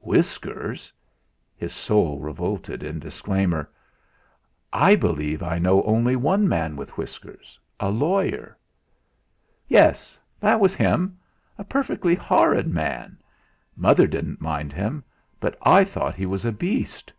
[0.00, 0.92] "Whiskers?"
[1.56, 3.70] His soul revolted in disclaimer.
[4.70, 8.58] "I believe I only know one man with whiskers a lawyer."
[9.66, 11.18] "Yes that was him;
[11.56, 13.16] a perfectly horrid man.
[13.76, 15.04] Mother didn't mind him,
[15.40, 17.10] but I thought he was a beast."